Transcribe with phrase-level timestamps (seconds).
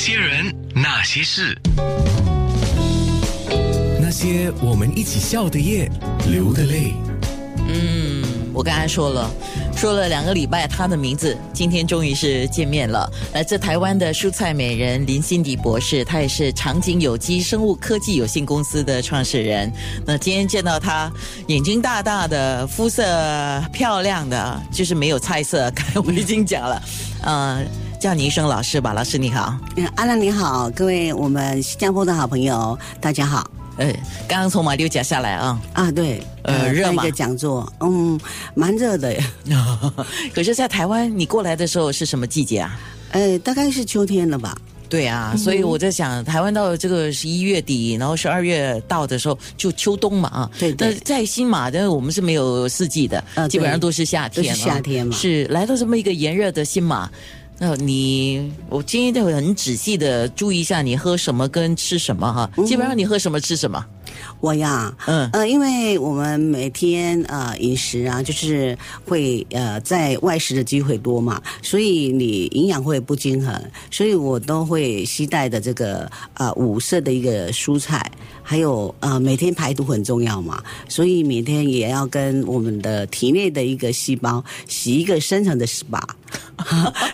[0.00, 1.54] 些人，那些事，
[4.00, 5.90] 那些我们一起笑的夜，
[6.26, 6.94] 流的泪。
[7.68, 8.24] 嗯，
[8.54, 9.30] 我刚才说了，
[9.76, 13.12] 说了两个礼拜，他的名字今天终于是见面了。
[13.34, 19.70] 来自台湾的蔬菜美人林心迪博士，他也是长景有机生物科技有限公司的创始人。
[20.06, 21.12] 那今天见到他，
[21.48, 23.04] 眼睛大大的，肤色
[23.70, 25.70] 漂亮的，就是没有菜色。
[25.72, 26.82] 刚才我已经讲了，
[27.22, 27.62] 呃，
[28.00, 29.54] 叫你一声老师吧，老师你好。
[29.76, 33.48] 嗯，阿兰你好，各位我们新加坡的好朋友，大家好。
[33.76, 33.92] 呃，
[34.26, 38.18] 刚刚从马六甲下来啊，啊，对，呃热吗一个讲座，嗯，
[38.54, 39.14] 蛮热的，
[40.32, 42.80] 可是，在台湾你过来的时候是什么季节啊？
[43.10, 44.56] 呃，大概是秋天了吧？
[44.88, 50.50] 对啊，所以我在想，台湾到这个十一月底，然后十二月到的时候就秋冬嘛啊。
[50.58, 57.10] 对对那在新马的我们是没有四季的，呃基本上都是夏天啊，都是夏天嘛是来到这么一个炎热的新马。
[57.62, 62.50] 那你，我今天就会很仔细的注意一下你喝什么跟吃什么哈。
[62.64, 63.84] 基本上你喝什么吃什么，
[64.40, 78.10] 我呀，嗯呃，因为我们每天呃饮食啊，就是会呃在外食的机会多嘛，所以你营养会不均衡，所以我都会携带的这个呃五色的一个蔬菜，
[78.42, 86.00] 还有呃每天排毒很重要嘛，所以每天也要跟我们的体内的一个细胞洗一个深层的 SPA。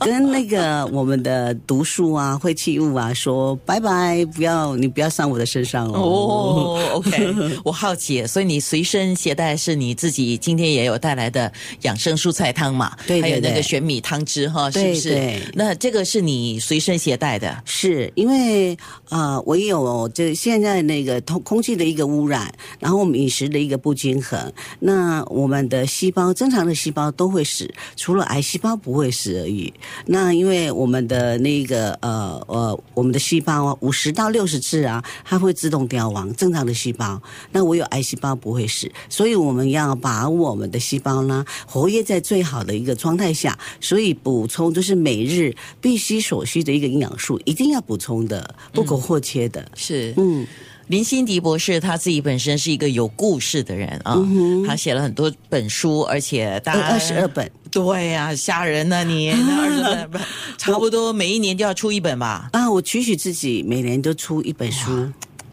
[0.00, 5.98] 跟那个我们的毒素啊、废弃物啊说拜拜，不要你不要上我的身上哦。
[6.00, 11.50] 哦，OK， 我好奇，所以你随身携带是你自己今天也有带来的
[11.82, 12.96] 养生蔬菜汤嘛？
[13.06, 15.40] 对对还有那个玄米汤汁哈，是不是对？
[15.54, 18.76] 那这个是你随身携带的，是因为
[19.08, 29.72] 呃，我也有这现在那个通空气的一个污染，然后我们饮食的一个不均衡，那我们的细胞正常的细胞都会死，除了癌细胞不会死而已。
[30.06, 37.22] 那因为我们的那个呃呃，我们的细胞啊，五十到六十次啊，它会自动凋亡，正常的细胞。
[37.52, 49.70] 那我有癌细胞不会死，所以我们要把我们的细胞呢活跃在最好的一个状态下，所以补充就是每日必须所需的一个营养素，一定要补充的，不可或缺的。
[49.76, 50.44] 是嗯，
[50.90, 54.18] 林心迪博士他自己本身是一个有故事的人啊，
[54.66, 60.18] 他写了很多本书，而且大二概二十二本对呀、吓人呐、你那二十本不
[60.58, 62.48] 差不多每一年就要出一本吧？
[62.52, 64.90] 啊，我期许自己每年都出一本书。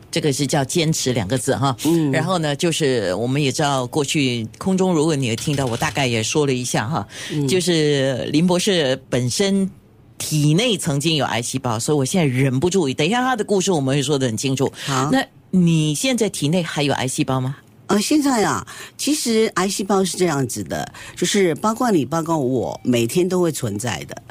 [0.09, 1.77] 这个是叫坚持两个字哈。
[1.85, 7.07] 嗯，然后呢，就是我们也知道过去空中，如果你有听到，我大概也说了一下哈，
[7.47, 9.69] 就是林博士本身。
[10.17, 12.91] 体内曾经有癌细胞，所以我现在忍不住。
[12.93, 14.71] 等一下他的故事我们会说的很清楚。
[14.85, 17.57] 好那你现在体内还有癌细胞吗？
[17.87, 18.67] 呃，现在啊，
[18.97, 24.21] 其实癌细胞是这样子的，就是包括你，包括我，每天都会存在的。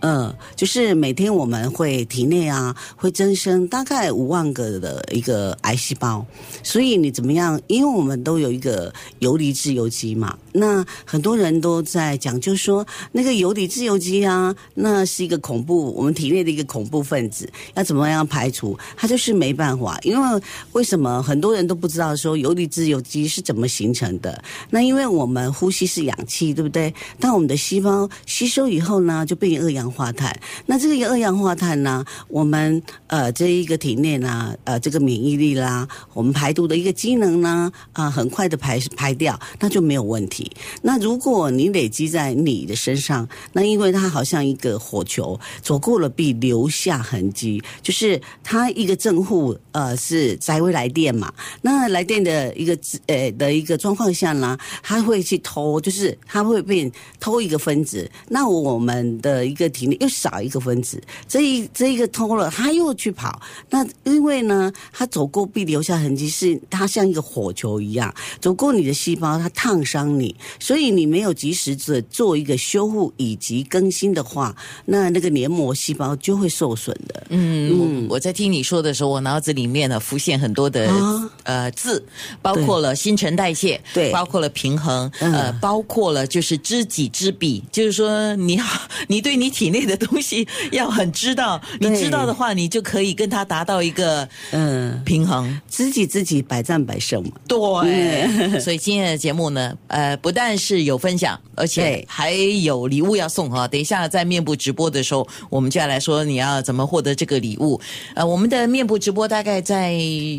[0.00, 6.24] 嗯，就是每天我们会体内啊会增生大概五万个的一个癌细胞，
[6.62, 7.60] 所以你怎么样？
[7.66, 18.78] 因为我们都有一个游离自由基嘛，那很多人都在讲，就说那个游离自由基啊，那是一个恐怖，我们体内的一个恐怖分子，要怎么样排除？
[18.96, 24.42] 它就是没办法，因为为什么很多人都不知道说游离自由基是怎么形成的？
[24.70, 26.92] 那因为我们呼吸是氧气，对不对？
[27.20, 30.34] 当我们的细胞吸收以后呢，就变成二氧化碳。
[30.66, 40.45] 那这个二氧化碳呢，我们呃这一个体内呢，呃这个免疫力啦，我们排毒的一个机能呢，啊、很快的排排掉，那就没有问题。
[40.82, 63.40] 那如果你累积在你的身上，那因为它好像一个火球，走过了必留下痕迹，就是它一个正负呃是载未来电嘛，那来电的一个呃的一个状况下呢，它会去偷，就是它会变偷一个分子，那我们的一个体内又少一个分子，这一这一个偷了，它又去跑，
[63.70, 74.54] 那因为呢，它走过必留下痕迹，是它像一个火球一样走过你的细胞，它烫伤你，所以你没有及时的做一个修复以及更新的话，
[74.84, 77.26] 那那个黏膜细胞就会受损的。
[77.30, 82.04] 嗯，我在听你说的时候，我脑子里面呢浮现很多的、啊呃字，
[82.42, 95.60] 包括了新陈代谢，对包括了平衡，嗯呃，包括了就是知己知彼，就是说你好，你对你体内的东西要很知道，你知道的话，你就可以跟它达到一个嗯，平衡。
[95.68, 97.30] 知己知己，百战百胜嘛。
[97.46, 103.68] 对，所以今天的节目呢，呃，不但是有分享，而且还有礼物要送哈。
[103.68, 107.80] 等一下在面部直播的时候，我们就要来说你要怎么获得这个礼物。
[108.12, 109.94] 呃，我们的面部直播大概在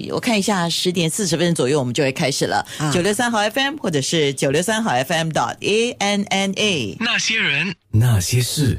[0.10, 2.68] 我看一下十点四十分左右，我们就会开始了。
[2.80, 6.98] 啊九六三号 FM 或者是九六三号 FM dot A N N A。
[7.00, 8.76] 那些人，那些事。